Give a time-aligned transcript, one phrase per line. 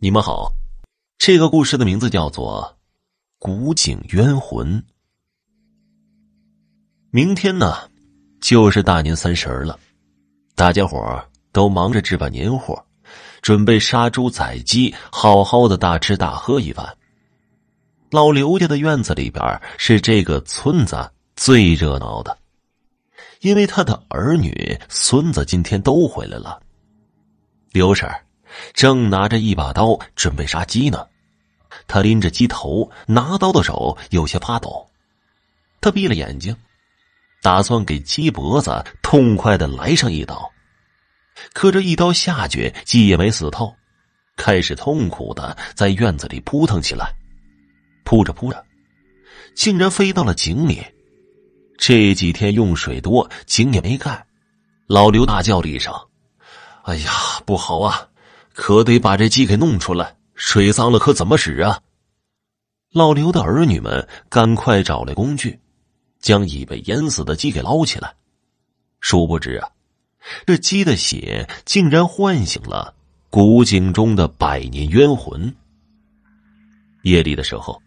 [0.00, 0.54] 你们好，
[1.18, 2.62] 这个故事的名字叫做
[3.40, 4.80] 《古井冤魂》。
[7.10, 7.90] 明天呢，
[8.40, 9.76] 就是大年三十了，
[10.54, 12.80] 大家伙都忙着置办年货，
[13.42, 16.96] 准备杀猪宰鸡，好好的大吃大喝一番。
[18.12, 22.38] 老刘家的院子里边是这个村子最热闹的，
[23.40, 26.62] 因为他的儿女、孙子今天都回来了。
[27.72, 28.08] 刘婶
[28.72, 31.06] 正拿着一把刀准备杀鸡呢，
[31.86, 34.88] 他拎着鸡头，拿刀的手有些发抖。
[35.80, 36.56] 他闭了眼睛，
[37.42, 40.50] 打算给鸡脖子痛快的来上一刀。
[41.52, 43.72] 可这一刀下去，鸡也没死透，
[44.36, 47.14] 开始痛苦的在院子里扑腾起来，
[48.04, 48.64] 扑着扑着，
[49.54, 50.84] 竟然飞到了井里。
[51.78, 54.26] 这几天用水多，井也没盖。
[54.88, 55.94] 老刘大叫了一声
[56.82, 57.12] ：“哎呀，
[57.46, 58.07] 不好啊！”
[58.58, 61.80] 可得把这鸡给弄出来，水脏了可怎么使啊？
[62.92, 65.60] 老刘的儿女们赶快找来工具，
[66.18, 68.12] 将已被淹死的鸡给捞起来。
[68.98, 69.70] 殊不知啊，
[70.44, 72.92] 这鸡的血竟然唤醒了
[73.30, 75.54] 古井中的百年冤魂。
[77.04, 77.80] 夜里的时候，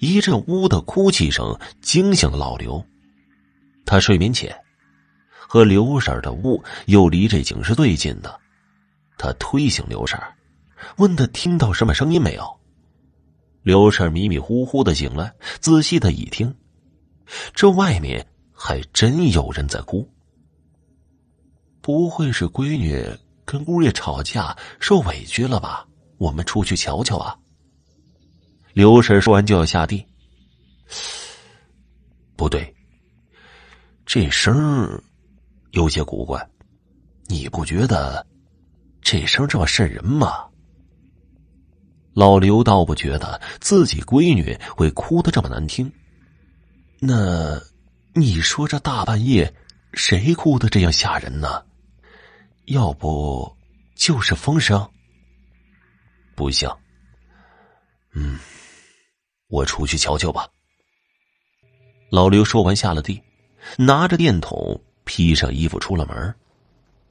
[0.00, 2.84] 一阵呜的哭泣声惊醒了老刘。
[3.86, 4.54] 他睡眠浅，
[5.30, 8.41] 和刘婶的屋又离这井是最近的。
[9.22, 10.18] 他推醒刘婶，
[10.96, 12.44] 问他听到什么声音没有。
[13.62, 16.52] 刘婶迷迷糊糊的醒来，仔细的一听，
[17.54, 20.12] 这外面还真有人在哭。
[21.80, 23.00] 不会是闺女
[23.44, 25.86] 跟姑爷吵架受委屈了吧？
[26.18, 27.38] 我们出去瞧瞧啊。
[28.72, 30.04] 刘婶说完就要下地。
[32.34, 32.74] 不对，
[34.04, 35.00] 这声
[35.70, 36.44] 有些古怪，
[37.28, 38.26] 你不觉得？
[39.02, 40.46] 这声这么瘆人吗？
[42.14, 45.90] 老刘倒不觉得自己闺女会哭得这么难听。
[47.00, 47.60] 那，
[48.14, 49.52] 你说这大半夜
[49.94, 51.64] 谁哭的这样吓人呢？
[52.66, 53.56] 要不
[53.96, 54.88] 就是风声？
[56.34, 56.78] 不像。
[58.14, 58.38] 嗯，
[59.48, 60.46] 我出去瞧瞧吧。
[62.10, 63.20] 老刘说完下了地，
[63.78, 66.34] 拿着电筒，披上衣服出了门。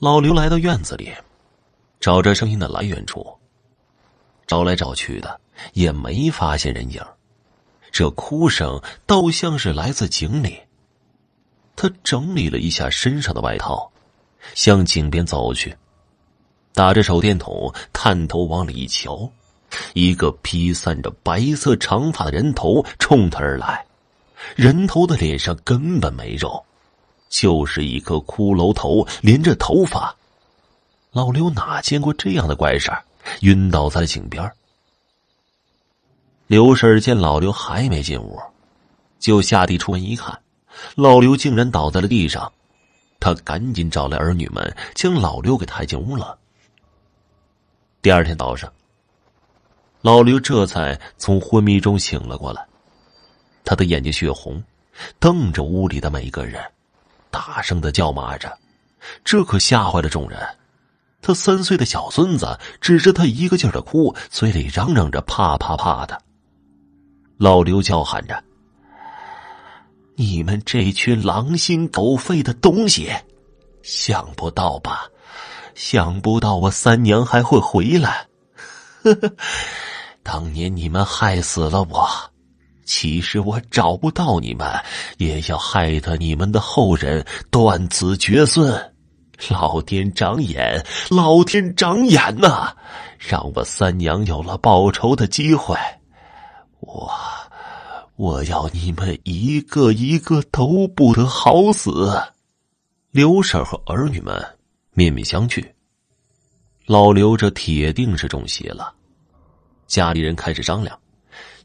[0.00, 1.12] 老刘来到院子里。
[2.00, 3.26] 找着声音的来源处，
[4.46, 5.40] 找来找去的
[5.72, 7.02] 也没发现人影。
[7.90, 10.58] 这哭声倒像是来自井里。
[11.74, 13.90] 他整理了一下身上的外套，
[14.54, 15.76] 向井边走去，
[16.74, 19.30] 打着手电筒，探头往里一瞧，
[19.94, 23.84] 一个披散着白色长发的人头冲他而来。
[24.54, 26.64] 人头的脸上根本没肉，
[27.28, 30.14] 就是一颗骷髅头连着头发。
[31.10, 32.92] 老刘哪见过这样的怪事
[33.40, 34.50] 晕倒在井边。
[36.46, 38.40] 刘婶见老刘还没进屋，
[39.18, 40.38] 就下地出门一看，
[40.94, 42.52] 老刘竟然倒在了地上。
[43.20, 46.38] 他赶紧找来儿女们，将老刘给抬进屋了。
[48.00, 48.72] 第二天早上，
[50.02, 52.64] 老刘这才从昏迷中醒了过来，
[53.64, 54.62] 他的眼睛血红，
[55.18, 56.62] 瞪着屋里的每一个人，
[57.30, 58.56] 大声的叫骂着，
[59.24, 60.38] 这可吓坏了众人。
[61.28, 66.18] 他三岁的小孙子指着他一个劲儿的哭，嘴里嚷嚷着“怕怕怕”的。
[67.36, 68.42] 老刘叫喊着
[70.16, 73.12] ：“你们这群狼心狗肺的东西，
[73.82, 75.06] 想不到吧？
[75.74, 78.26] 想不到我三娘还会回来。
[79.02, 79.30] 呵呵，
[80.22, 82.08] 当年你们害死了我，
[82.86, 84.66] 其实我找不到你们，
[85.18, 88.74] 也要害得你们的后人断子绝孙。”
[89.50, 92.74] 老天长眼，老天长眼呐！
[93.18, 95.76] 让我三娘有了报仇的机会，
[96.80, 97.10] 我
[98.16, 102.20] 我要你们一个一个都不得好死。
[103.10, 104.44] 刘婶和儿女们
[104.92, 105.64] 面面相觑，
[106.86, 108.92] 老刘这铁定是中邪了。
[109.86, 110.98] 家里人开始商量，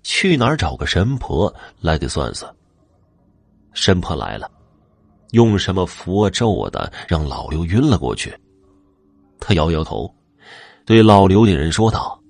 [0.04, 2.54] 去哪儿找个神婆来给算算。
[3.74, 4.50] 神婆来了。
[5.34, 8.34] 用什么符咒的，让老刘晕了过去。
[9.40, 10.14] 他摇摇头，
[10.86, 12.22] 对老刘的人说道：“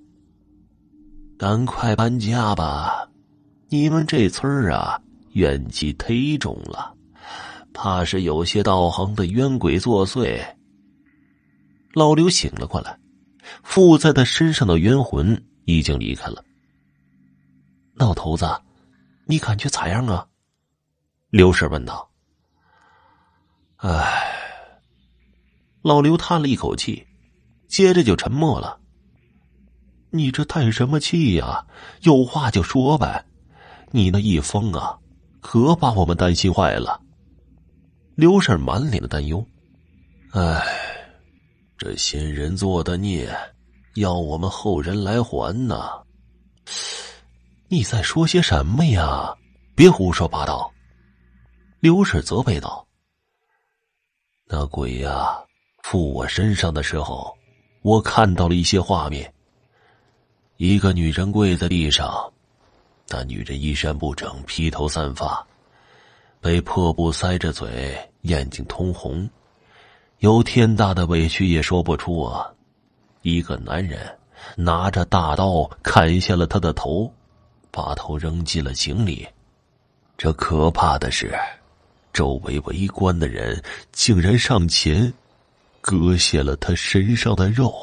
[1.37, 3.07] 赶快搬家吧，
[3.67, 4.99] 你们这村啊，
[5.33, 6.95] 怨气忒重了，
[7.73, 10.41] 怕是有些道行的冤鬼作祟。”
[11.93, 12.97] 老刘醒了过来，
[13.63, 16.41] 附在他身上的冤魂已经离开了。
[17.95, 18.49] 老头子，
[19.25, 20.25] 你感觉咋样啊？
[21.29, 22.09] 刘婶问道。
[23.85, 24.39] 唉，
[25.81, 27.05] 老刘叹了一口气，
[27.67, 28.79] 接着就沉默了。
[30.09, 31.65] 你这叹什么气呀？
[32.03, 33.25] 有话就说呗。
[33.91, 34.97] 你那一疯啊，
[35.41, 37.01] 可把我们担心坏了。
[38.15, 39.45] 刘婶满脸的担忧。
[40.31, 40.63] 唉，
[41.77, 43.29] 这先人做的孽，
[43.95, 45.89] 要我们后人来还呢。
[47.67, 49.35] 你在说些什么呀？
[49.75, 50.71] 别胡说八道。
[51.81, 52.82] 刘婶责备道
[54.55, 55.43] ：“那鬼呀，
[55.81, 57.35] 附我身上的时候，
[57.81, 59.33] 我看到了一些画面。
[60.57, 62.31] 一个女人跪在地上，
[63.09, 65.43] 那女人衣衫不整，披头散发，
[66.39, 69.27] 被破布塞着嘴，眼睛通红，
[70.19, 72.53] 有天大的委屈也说不出啊。
[73.23, 74.19] 一个男人
[74.55, 77.11] 拿着大刀砍下了她的头，
[77.71, 79.27] 把头扔进了井里。
[80.15, 81.35] 这可怕的是。”
[82.13, 83.61] 周围围观的人
[83.91, 85.11] 竟然上前
[85.81, 87.73] 割下了他身上的肉，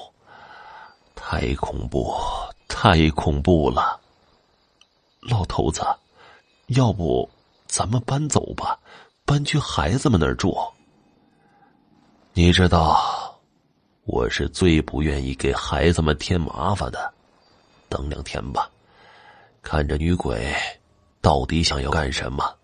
[1.16, 2.14] 太恐怖，
[2.68, 4.00] 太恐怖了！
[5.20, 5.82] 老头子，
[6.68, 7.28] 要不
[7.66, 8.78] 咱们搬走吧，
[9.24, 10.56] 搬去孩子们那儿住。
[12.32, 13.38] 你知道，
[14.04, 17.12] 我是最不愿意给孩子们添麻烦的。
[17.88, 18.70] 等两天吧，
[19.60, 20.54] 看这女鬼
[21.20, 22.56] 到底想要干什么。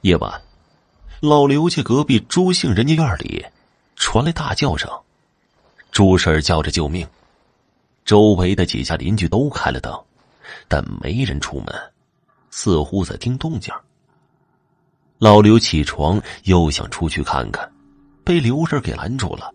[0.00, 0.42] 夜晚。
[1.22, 3.46] 老刘家隔壁朱姓人家院里
[3.94, 4.90] 传来大叫声，
[5.92, 7.06] 朱婶叫着救命。
[8.04, 9.96] 周围的几家邻居都开了灯，
[10.66, 11.66] 但没人出门，
[12.50, 13.72] 似乎在听动静。
[15.18, 17.72] 老刘起床又想出去看看，
[18.24, 19.54] 被刘婶给拦住了。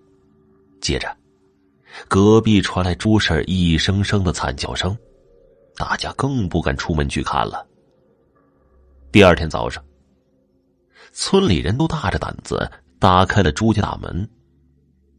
[0.80, 1.14] 接着，
[2.08, 4.98] 隔壁传来朱婶一声声的惨叫声，
[5.76, 7.68] 大家更不敢出门去看了。
[9.12, 9.84] 第二天早上。
[11.20, 14.30] 村里人都大着胆子打开了朱家大门，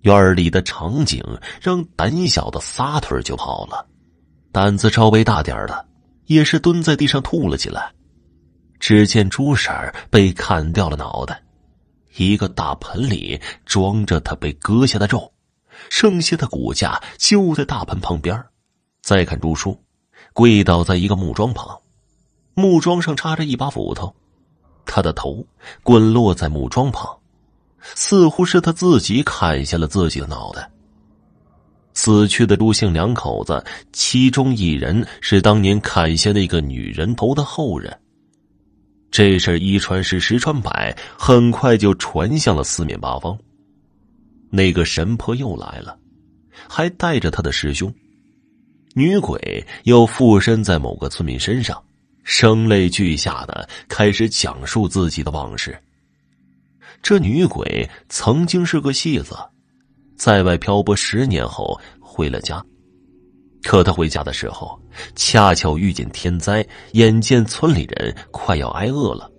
[0.03, 1.21] 院里的场景
[1.61, 3.85] 让胆小的撒腿就跑了，
[4.53, 5.85] 胆子稍微大点的
[6.27, 7.93] 也是蹲在地上吐了起来。
[8.79, 9.75] 只见朱婶
[10.09, 11.43] 被砍掉了脑袋，
[12.17, 15.33] 一个大盆里装着她被割下的肉，
[15.91, 18.41] 剩下的骨架就在大盆旁边。
[19.03, 19.77] 再看朱叔，
[20.33, 21.77] 跪倒在一个木桩旁，
[22.55, 24.15] 木桩上插着一把斧头。
[24.89, 25.47] 他的头
[25.83, 27.17] 滚落在木桩旁，
[27.95, 30.69] 似乎是他自己砍下了自己的脑袋。
[31.95, 37.97] 死去的朱姓两口子，其中一人是当年砍下那个女人头的后人。
[39.11, 43.37] 这事一传十，十传百，很快就传向了四面八方。
[44.51, 45.99] 那个神婆又来了，
[46.69, 47.93] 还带着他的师兄。
[48.95, 51.83] 女鬼又附身在某个村民身上。
[52.29, 55.75] 声泪俱下的开始讲述自己的往事。
[57.03, 59.35] 这女鬼曾经是个戏子，
[60.15, 62.63] 在外漂泊十年后回了家，
[63.63, 64.79] 可她回家的时候，
[65.17, 69.33] 恰巧遇见天灾，眼见村里人快要挨饿了，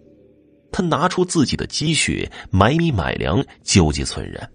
[0.72, 4.52] 她拿出自己的积蓄买米买粮救济村人。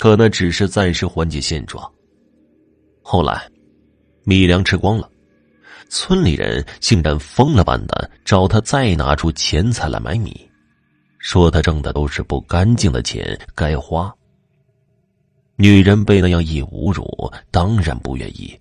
[0.00, 1.88] 可那只是暂时缓解现状。
[3.02, 3.48] 后来，
[4.24, 5.08] 米粮吃光了。
[5.88, 10.48] 村里人竟然疯了般的找他再拿出钱财来买米，
[11.18, 14.12] 说他挣的都是不干净的钱，该花。
[15.56, 18.58] 女人被那样一侮辱，当然不愿意，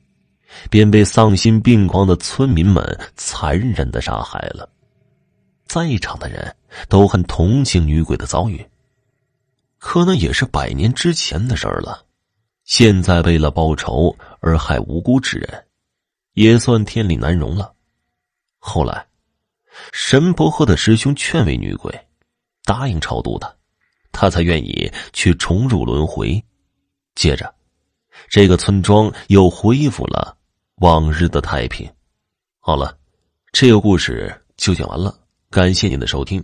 [0.70, 2.84] 便被丧心病狂的村民们
[3.16, 4.70] 残忍的杀害了。
[5.66, 6.56] 在场的人
[6.88, 8.64] 都很同情女鬼的遭遇，
[9.80, 12.06] 可那也是百年之前的事儿了，
[12.64, 15.64] 现在为了报仇而害无辜之人。
[16.34, 17.74] 也算天理难容了。
[18.60, 19.08] 后来，
[19.92, 22.08] 神婆和的师兄劝慰女鬼，
[22.64, 23.56] 答应超度她，
[24.12, 26.44] 她才愿意去重入轮回。
[27.16, 27.54] 接着，
[28.30, 30.38] 这个村庄又恢复了
[30.76, 31.92] 往日的太平。
[32.60, 32.98] 好了，
[33.52, 36.44] 这个故事就讲完了，感谢您的收听。